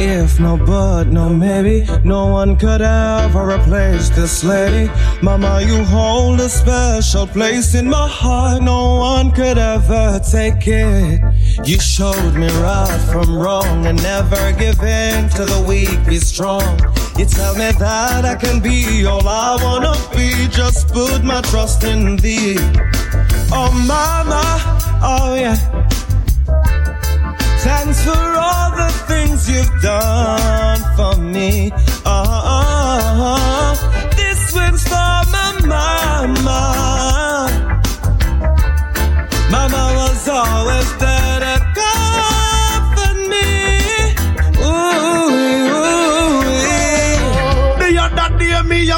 [0.00, 1.86] if, no but, no maybe.
[2.04, 4.90] No one could ever replace this lady.
[5.22, 8.62] Mama, you hold a special place in my heart.
[8.62, 11.20] No one could ever take it.
[11.64, 16.78] You showed me right from wrong and never give in to the weak, be strong.
[17.18, 20.48] You tell me that I can be all I wanna be.
[20.48, 22.56] Just put my trust in thee.
[23.52, 24.42] Oh, mama,
[25.02, 25.75] oh yeah.
[29.86, 31.70] Done for me.
[32.04, 33.74] Oh,
[34.16, 36.60] this one's for my mama.
[39.48, 41.15] Mama was always there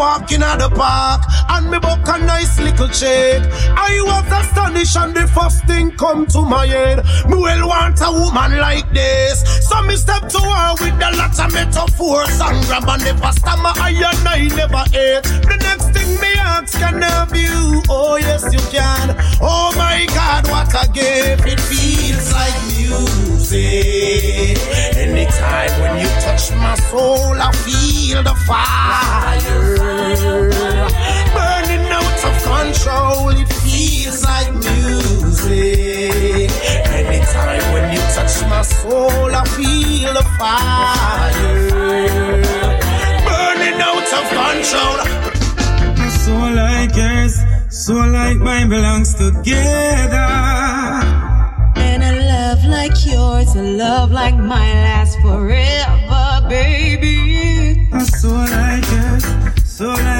[0.00, 1.20] walking at the park
[1.50, 3.44] and me book a nice little check.
[3.76, 7.04] I was astonished and the first thing come to my head.
[7.28, 9.44] Me well want a woman like this.
[9.68, 13.76] So me step to her with a lot of metaphors and grab and never stammer
[13.76, 15.24] I and I never ate.
[15.44, 17.82] The next thing me ask can have you?
[17.90, 19.14] Oh yes you can.
[19.42, 21.44] Oh my God what a gift.
[21.44, 24.56] It feels like music.
[24.96, 29.29] Anytime when you touch my soul I feel the fire
[40.20, 41.32] the fire
[43.26, 44.98] burning out of control.
[46.24, 47.34] So like yours,
[47.70, 50.28] so like mine belongs together.
[51.76, 57.88] And a love like yours, a love like mine lasts forever, baby.
[57.92, 59.24] A soul like yours,
[59.64, 60.19] so like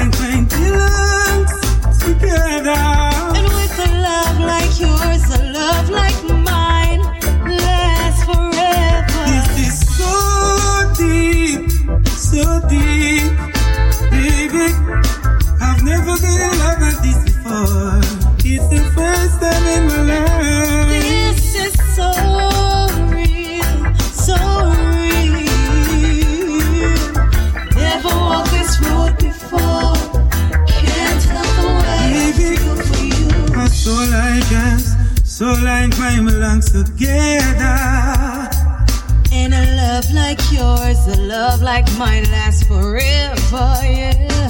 [42.51, 44.47] lasts forever, yeah.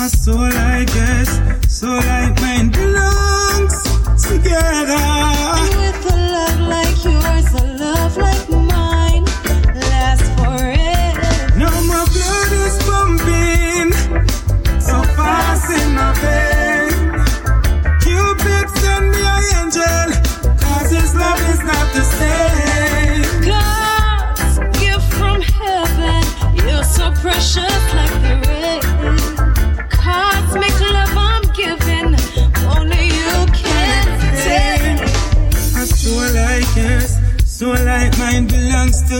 [0.00, 3.43] A soul like us, so like mine belongs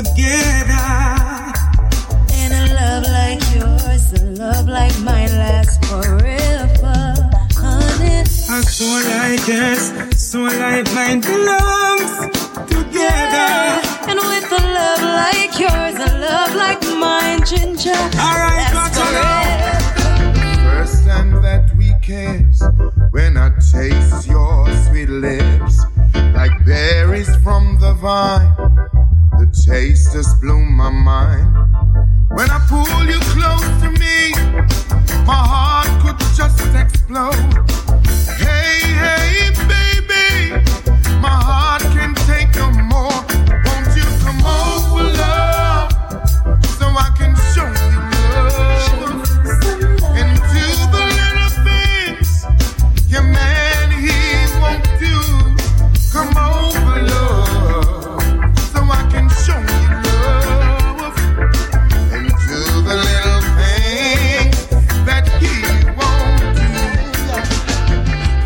[0.03, 0.91] together.
[2.33, 7.15] And a love like yours, a love like mine lasts forever,
[7.55, 8.23] honey.
[8.23, 12.13] A soul like yours, so like mine belongs
[12.67, 13.55] together.
[14.11, 18.01] And with a love like yours, a love like mine, ginger.
[18.19, 19.75] Alright, lasts got you forever.
[20.71, 22.63] First time that we kiss,
[23.13, 25.85] when I taste your sweet lips,
[26.35, 28.64] like berries from the vine, the taste
[30.25, 31.54] just blew my mind.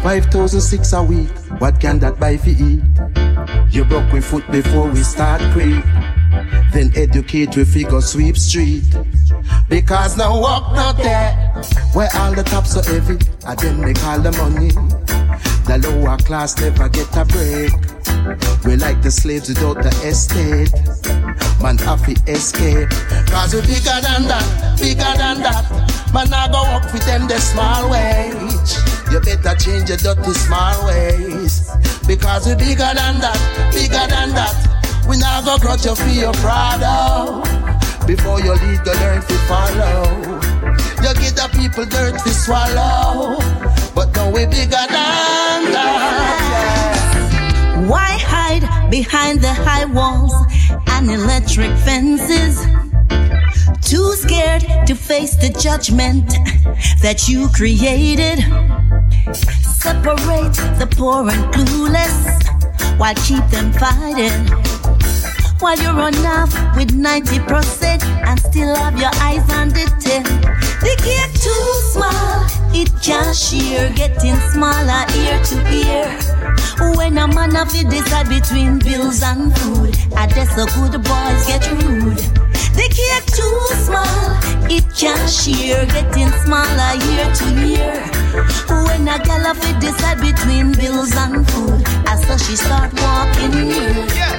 [0.09, 1.29] 5,006 a week,
[1.59, 2.81] what can that buy for eat?
[3.71, 5.85] You broke we foot before we start creep.
[6.73, 8.85] Then educate we figure sweep street.
[9.69, 11.35] Because now walk not there,
[11.93, 14.71] where all the tops so heavy, I then they call the money.
[15.69, 17.73] The lower class never get a break.
[18.65, 20.73] We like the slaves without the estate.
[21.63, 22.89] Man, happy escape.
[23.29, 25.69] Cause we bigger than that, bigger than that.
[26.15, 28.58] Man, I go up with them the small wage.
[29.88, 31.70] Change your dirty small ways.
[32.06, 33.40] Because we bigger than that,
[33.73, 34.55] bigger than that.
[35.08, 37.43] a grudge you feel your proud oh.
[38.06, 40.05] Before you lead, you learn to follow.
[41.00, 43.38] You get the people dirt to swallow.
[43.94, 47.08] But now we bigger than that.
[47.88, 50.35] Why hide behind the high walls
[50.88, 52.61] and electric fences?
[53.81, 56.29] Too scared to face the judgment
[57.00, 58.44] that you created.
[59.35, 64.89] Separate the poor and clueless while keep them fighting
[65.61, 70.23] while you run off with 90% and still have your eyes on the 10.
[70.81, 76.07] The cake too small, it can't share, getting smaller ear to ear.
[76.97, 81.47] When a man have to decide between bills and food, I guess the good boys
[81.47, 82.19] get rude.
[82.79, 84.39] The cake too small,
[84.71, 87.58] it can't share, getting smaller year to year.
[89.19, 94.06] A gal have to decide between bills and food, I saw she start walking near.
[94.15, 94.38] Yeah.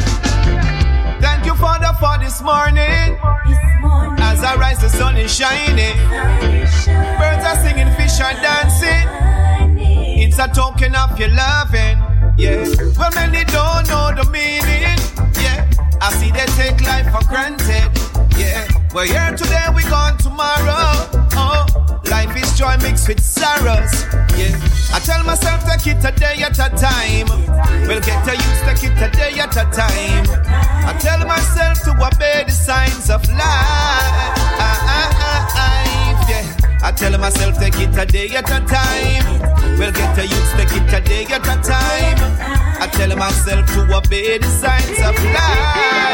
[1.19, 3.17] Thank you, Father, for this morning.
[4.19, 5.97] As I rise, the sun is shining.
[7.19, 9.07] Birds are singing, fish are dancing.
[10.21, 11.97] It's a token of your loving.
[12.37, 12.63] Yeah.
[12.97, 14.99] Well, many don't know the meaning.
[15.43, 15.69] Yeah.
[15.99, 17.91] I see they take life for granted.
[18.37, 18.65] Yeah.
[18.93, 21.09] We're here today, we're gone tomorrow.
[21.35, 21.48] Oh.
[22.09, 24.05] Life is joy mixed with sorrows.
[24.35, 24.57] Yeah.
[24.91, 27.27] I tell myself take it a day at a time.
[27.87, 30.25] We'll get to use take it a day at a time.
[30.89, 34.39] I tell myself to obey the signs of life.
[36.27, 36.79] Yeah.
[36.81, 39.77] I tell myself take it a day at a time.
[39.77, 42.17] We'll get to use take it a day at a time.
[42.81, 46.09] I tell myself to obey the signs of life.